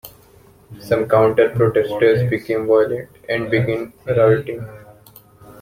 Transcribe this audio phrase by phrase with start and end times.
[0.79, 4.67] Some counter-protesters became violent and began rioting.